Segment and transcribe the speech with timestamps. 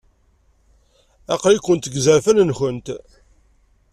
[1.33, 2.87] Aql-ikent deg yizerfan-nwent.